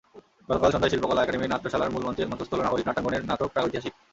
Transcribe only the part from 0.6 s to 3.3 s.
সন্ধ্যায় শিল্পকলা একাডেমীর নাট্যশালার মূলমঞ্চে মঞ্চস্থ হলো নাগরিক নাট্যাঙ্গনের